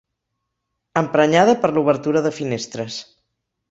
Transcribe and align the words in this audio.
Emprenyada 1.03 1.57
per 1.67 1.73
l'obertura 1.77 2.27
de 2.31 2.35
finestres. 2.43 3.03